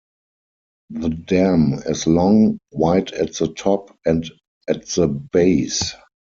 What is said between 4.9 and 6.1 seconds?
base.